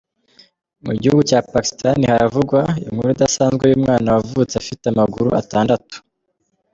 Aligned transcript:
Mu 0.85 0.93
gihugu 1.01 1.21
cya 1.29 1.39
Pakistan 1.53 1.97
haravugwa 2.11 2.61
inkuru 2.87 3.07
idasanzwe 3.15 3.63
y’umwana 3.67 4.07
wavutse 4.15 4.53
afite 4.61 4.83
amaguru 4.87 5.29
atandatu. 5.41 5.95